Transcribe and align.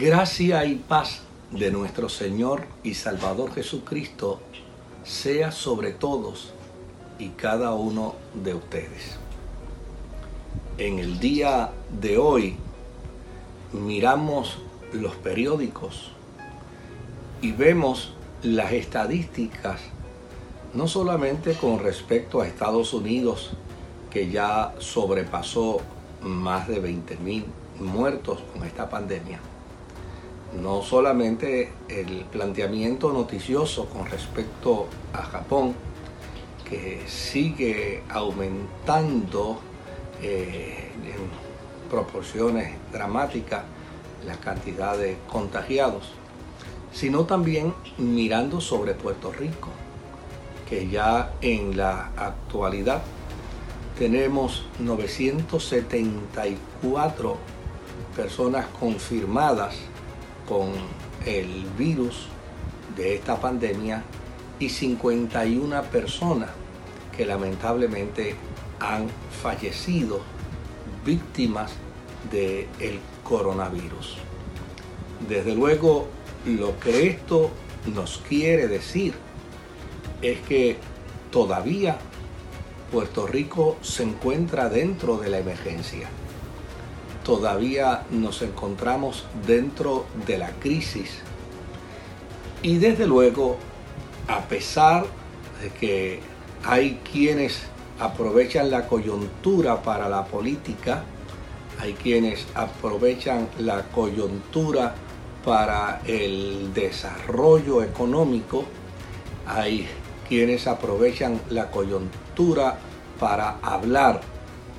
Gracia 0.00 0.64
y 0.64 0.76
paz 0.76 1.22
de 1.50 1.72
nuestro 1.72 2.08
Señor 2.08 2.66
y 2.84 2.94
Salvador 2.94 3.52
Jesucristo 3.52 4.38
sea 5.02 5.50
sobre 5.50 5.90
todos 5.90 6.52
y 7.18 7.30
cada 7.30 7.72
uno 7.72 8.14
de 8.32 8.54
ustedes. 8.54 9.18
En 10.78 11.00
el 11.00 11.18
día 11.18 11.72
de 12.00 12.16
hoy 12.16 12.54
miramos 13.72 14.58
los 14.92 15.16
periódicos 15.16 16.12
y 17.42 17.50
vemos 17.50 18.14
las 18.44 18.70
estadísticas, 18.70 19.80
no 20.74 20.86
solamente 20.86 21.54
con 21.54 21.80
respecto 21.80 22.40
a 22.40 22.46
Estados 22.46 22.94
Unidos, 22.94 23.50
que 24.12 24.30
ya 24.30 24.76
sobrepasó 24.78 25.80
más 26.22 26.68
de 26.68 26.80
20.000 26.80 27.42
muertos 27.80 28.38
con 28.52 28.64
esta 28.64 28.88
pandemia, 28.88 29.40
no 30.54 30.82
solamente 30.82 31.72
el 31.88 32.24
planteamiento 32.24 33.12
noticioso 33.12 33.86
con 33.86 34.06
respecto 34.06 34.88
a 35.12 35.22
Japón, 35.22 35.74
que 36.68 37.02
sigue 37.06 38.02
aumentando 38.10 39.60
eh, 40.22 40.90
en 41.04 41.90
proporciones 41.90 42.74
dramáticas 42.92 43.62
la 44.26 44.36
cantidad 44.36 44.98
de 44.98 45.16
contagiados, 45.30 46.10
sino 46.92 47.24
también 47.24 47.72
mirando 47.96 48.60
sobre 48.60 48.92
Puerto 48.94 49.32
Rico, 49.32 49.68
que 50.68 50.88
ya 50.88 51.32
en 51.40 51.76
la 51.76 52.10
actualidad 52.16 53.02
tenemos 53.98 54.64
974 54.78 57.36
personas 58.14 58.66
confirmadas 58.78 59.74
con 60.48 60.70
el 61.26 61.66
virus 61.76 62.26
de 62.96 63.16
esta 63.16 63.40
pandemia 63.40 64.02
y 64.58 64.70
51 64.70 65.82
personas 65.84 66.50
que 67.16 67.26
lamentablemente 67.26 68.34
han 68.80 69.08
fallecido 69.42 70.20
víctimas 71.04 71.72
del 72.30 73.00
coronavirus. 73.22 74.16
Desde 75.28 75.54
luego, 75.54 76.08
lo 76.46 76.78
que 76.80 77.08
esto 77.08 77.50
nos 77.94 78.18
quiere 78.28 78.68
decir 78.68 79.14
es 80.22 80.40
que 80.40 80.76
todavía 81.30 81.98
Puerto 82.90 83.26
Rico 83.26 83.76
se 83.82 84.04
encuentra 84.04 84.68
dentro 84.68 85.18
de 85.18 85.28
la 85.28 85.38
emergencia 85.38 86.08
todavía 87.28 88.04
nos 88.10 88.40
encontramos 88.40 89.26
dentro 89.46 90.06
de 90.26 90.38
la 90.38 90.48
crisis. 90.52 91.10
Y 92.62 92.78
desde 92.78 93.06
luego, 93.06 93.58
a 94.26 94.40
pesar 94.48 95.04
de 95.62 95.68
que 95.68 96.20
hay 96.64 96.98
quienes 97.12 97.64
aprovechan 98.00 98.70
la 98.70 98.86
coyuntura 98.86 99.82
para 99.82 100.08
la 100.08 100.24
política, 100.24 101.04
hay 101.78 101.92
quienes 101.92 102.46
aprovechan 102.54 103.46
la 103.58 103.82
coyuntura 103.82 104.94
para 105.44 106.00
el 106.06 106.72
desarrollo 106.72 107.82
económico, 107.82 108.64
hay 109.46 109.86
quienes 110.26 110.66
aprovechan 110.66 111.38
la 111.50 111.70
coyuntura 111.70 112.78
para 113.20 113.58
hablar 113.60 114.22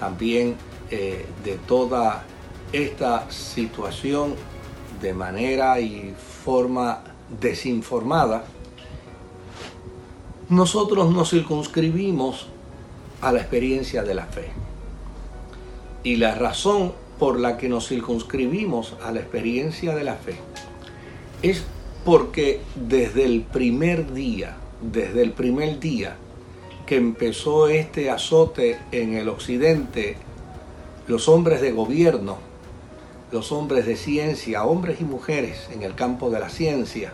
también 0.00 0.56
eh, 0.90 1.26
de 1.44 1.56
toda 1.56 2.24
esta 2.72 3.30
situación 3.30 4.34
de 5.00 5.14
manera 5.14 5.80
y 5.80 6.14
forma 6.44 7.02
desinformada, 7.40 8.44
nosotros 10.48 11.10
nos 11.12 11.30
circunscribimos 11.30 12.46
a 13.20 13.32
la 13.32 13.40
experiencia 13.40 14.02
de 14.02 14.14
la 14.14 14.26
fe. 14.26 14.50
Y 16.02 16.16
la 16.16 16.34
razón 16.34 16.92
por 17.18 17.38
la 17.38 17.58
que 17.58 17.68
nos 17.68 17.88
circunscribimos 17.88 18.94
a 19.02 19.12
la 19.12 19.20
experiencia 19.20 19.94
de 19.94 20.04
la 20.04 20.14
fe 20.14 20.36
es 21.42 21.64
porque 22.04 22.60
desde 22.74 23.24
el 23.24 23.42
primer 23.42 24.12
día, 24.14 24.56
desde 24.80 25.22
el 25.22 25.32
primer 25.32 25.80
día 25.80 26.16
que 26.86 26.96
empezó 26.96 27.68
este 27.68 28.10
azote 28.10 28.78
en 28.92 29.14
el 29.14 29.28
occidente, 29.28 30.16
los 31.06 31.28
hombres 31.28 31.60
de 31.60 31.72
gobierno 31.72 32.47
los 33.30 33.52
hombres 33.52 33.86
de 33.86 33.96
ciencia, 33.96 34.64
hombres 34.64 35.00
y 35.00 35.04
mujeres 35.04 35.68
en 35.72 35.82
el 35.82 35.94
campo 35.94 36.30
de 36.30 36.40
la 36.40 36.48
ciencia, 36.48 37.12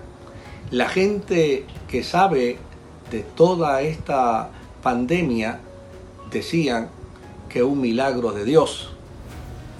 la 0.70 0.88
gente 0.88 1.64
que 1.88 2.02
sabe 2.02 2.58
de 3.10 3.20
toda 3.20 3.82
esta 3.82 4.50
pandemia, 4.82 5.60
decían 6.30 6.88
que 7.48 7.62
un 7.62 7.80
milagro 7.80 8.32
de 8.32 8.44
Dios 8.44 8.90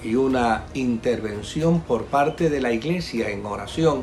y 0.02 0.14
una 0.14 0.64
intervención 0.74 1.80
por 1.80 2.04
parte 2.04 2.50
de 2.50 2.60
la 2.60 2.72
iglesia 2.72 3.30
en 3.30 3.44
oración 3.46 4.02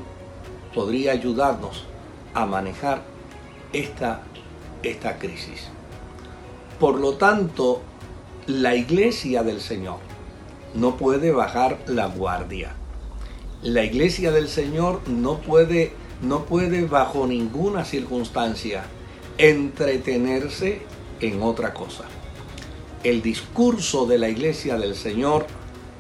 podría 0.74 1.12
ayudarnos 1.12 1.86
a 2.34 2.46
manejar 2.46 3.04
esta, 3.74 4.22
esta 4.84 5.18
crisis. 5.18 5.68
Por 6.80 7.00
lo 7.00 7.14
tanto, 7.14 7.82
la 8.48 8.76
iglesia 8.76 9.44
del 9.44 9.62
Señor 9.62 10.00
no 10.74 10.98
puede 10.98 11.32
bajar 11.32 11.80
la 11.88 12.08
guardia. 12.08 12.76
La 13.62 13.84
iglesia 13.84 14.32
del 14.32 14.48
Señor 14.48 15.02
no 15.08 15.40
puede, 15.40 15.94
no 16.22 16.46
puede 16.46 16.86
bajo 16.86 17.28
ninguna 17.28 17.86
circunstancia 17.86 18.84
entretenerse 19.38 20.82
en 21.20 21.42
otra 21.42 21.74
cosa. 21.74 22.06
El 23.04 23.22
discurso 23.22 24.06
de 24.06 24.18
la 24.18 24.30
iglesia 24.30 24.78
del 24.78 24.96
Señor 24.96 25.46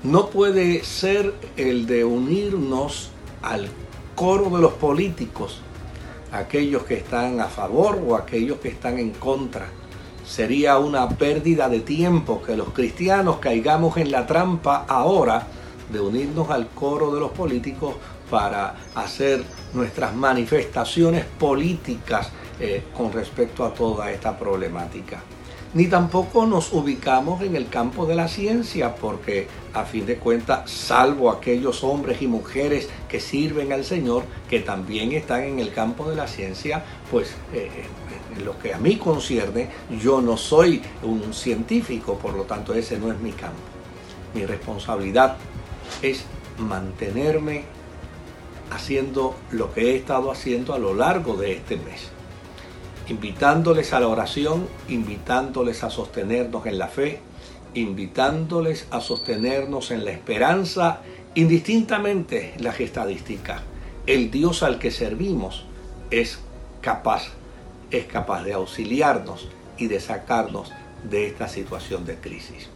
no 0.04 0.30
puede 0.30 0.84
ser 0.84 1.34
el 1.58 1.86
de 1.86 2.04
unirnos 2.04 3.10
al 3.42 3.70
coro 4.16 4.50
de 4.56 4.62
los 4.62 4.74
políticos, 4.74 5.62
aquellos 6.32 6.84
que 6.84 6.96
están 6.96 7.40
a 7.40 7.48
favor 7.48 8.02
o 8.08 8.16
aquellos 8.16 8.60
que 8.60 8.70
están 8.70 8.98
en 9.00 9.12
contra 9.12 9.68
Sería 10.32 10.78
una 10.78 11.10
pérdida 11.10 11.68
de 11.68 11.82
tiempo 11.82 12.42
que 12.42 12.56
los 12.56 12.70
cristianos 12.70 13.40
caigamos 13.40 13.98
en 13.98 14.12
la 14.12 14.26
trampa 14.26 14.86
ahora 14.88 15.46
de 15.92 16.00
unirnos 16.00 16.50
al 16.50 16.70
coro 16.70 17.14
de 17.14 17.20
los 17.20 17.32
políticos 17.32 17.96
para 18.30 18.78
hacer 18.96 19.44
nuestras 19.74 20.16
manifestaciones 20.16 21.26
políticas 21.38 22.30
eh, 22.62 22.82
con 22.96 23.12
respecto 23.12 23.66
a 23.66 23.74
toda 23.74 24.10
esta 24.10 24.40
problemática. 24.40 25.22
Ni 25.74 25.88
tampoco 25.88 26.46
nos 26.46 26.74
ubicamos 26.74 27.42
en 27.42 27.56
el 27.56 27.70
campo 27.70 28.06
de 28.06 28.16
la 28.16 28.28
ciencia, 28.28 28.94
porque 28.94 29.48
a 29.74 29.86
fin 29.86 30.06
de 30.06 30.18
cuentas, 30.18 30.70
salvo 30.70 31.32
aquellos 31.32 31.86
hombres 31.86 32.22
y 32.22 32.28
mujeres 32.28 32.90
que 33.08 33.22
sirven 33.22 33.72
al 33.72 33.86
Señor, 33.86 34.24
que 34.50 34.60
también 34.60 35.14
están 35.14 35.44
en 35.44 35.60
el 35.60 35.72
campo 35.72 36.10
de 36.10 36.18
la 36.18 36.28
ciencia, 36.28 36.84
pues 37.10 37.30
eh, 37.54 37.70
en 38.36 38.44
lo 38.44 38.60
que 38.60 38.74
a 38.74 38.80
mí 38.80 38.98
concierne, 38.98 39.70
yo 40.02 40.20
no 40.20 40.36
soy 40.36 40.82
un 41.04 41.34
científico, 41.34 42.18
por 42.18 42.34
lo 42.34 42.44
tanto 42.44 42.74
ese 42.74 43.00
no 43.00 43.10
es 43.10 43.20
mi 43.20 43.32
campo. 43.32 43.62
Mi 44.34 44.46
responsabilidad 44.46 45.38
es 46.02 46.26
mantenerme 46.58 47.64
haciendo 48.72 49.36
lo 49.52 49.74
que 49.74 49.92
he 49.92 49.96
estado 49.96 50.32
haciendo 50.32 50.74
a 50.74 50.80
lo 50.80 50.94
largo 50.94 51.38
de 51.38 51.54
este 51.54 51.78
mes. 51.78 52.10
Invitándoles 53.08 53.94
a 53.94 54.00
la 54.00 54.08
oración, 54.08 54.68
invitándoles 54.88 55.84
a 55.84 55.90
sostenernos 55.90 56.66
en 56.66 56.78
la 56.78 56.88
fe, 56.88 57.20
invitándoles 57.74 58.88
a 58.92 59.02
sostenernos 59.02 59.92
en 59.92 60.06
la 60.06 60.12
esperanza, 60.12 61.02
indistintamente 61.36 62.54
las 62.60 62.80
estadísticas. 62.80 63.62
El 64.06 64.32
Dios 64.32 64.64
al 64.64 64.80
que 64.80 64.92
servimos 64.92 65.66
es 66.10 66.40
capaz 66.82 67.32
es 67.92 68.06
capaz 68.06 68.44
de 68.44 68.54
auxiliarnos 68.54 69.48
y 69.78 69.88
de 69.88 70.00
sacarnos 70.00 70.72
de 71.10 71.28
esta 71.28 71.48
situación 71.48 72.06
de 72.06 72.16
crisis. 72.16 72.70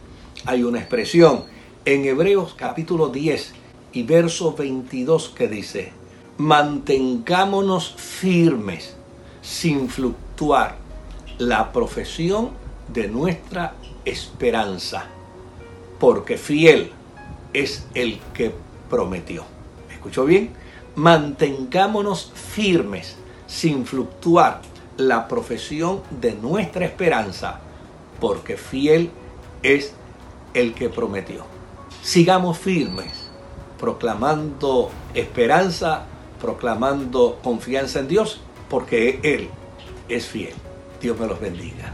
Hay 0.44 0.62
una 0.62 0.78
expresión 0.78 1.44
en 1.84 2.04
Hebreos 2.04 2.54
capítulo 2.56 3.08
10 3.08 3.54
y 3.92 4.02
verso 4.02 4.54
22 4.54 5.30
que 5.30 5.48
dice, 5.48 5.92
mantengámonos 6.36 7.94
firmes 7.96 8.95
sin 9.46 9.88
fluctuar 9.88 10.74
la 11.38 11.72
profesión 11.72 12.50
de 12.92 13.06
nuestra 13.06 13.74
esperanza, 14.04 15.04
porque 16.00 16.36
fiel 16.36 16.90
es 17.52 17.86
el 17.94 18.18
que 18.34 18.52
prometió. 18.90 19.44
¿Escuchó 19.92 20.24
bien? 20.24 20.50
Mantengámonos 20.96 22.32
firmes 22.34 23.16
sin 23.46 23.86
fluctuar 23.86 24.62
la 24.96 25.28
profesión 25.28 26.00
de 26.10 26.34
nuestra 26.34 26.84
esperanza, 26.84 27.60
porque 28.20 28.56
fiel 28.56 29.10
es 29.62 29.94
el 30.54 30.74
que 30.74 30.88
prometió. 30.88 31.44
Sigamos 32.02 32.58
firmes, 32.58 33.12
proclamando 33.78 34.90
esperanza, 35.14 36.02
proclamando 36.40 37.38
confianza 37.42 38.00
en 38.00 38.08
Dios, 38.08 38.40
porque 38.68 39.20
Él 39.22 39.48
es 40.08 40.26
fiel. 40.26 40.54
Dios 41.00 41.18
me 41.18 41.26
los 41.26 41.40
bendiga. 41.40 41.92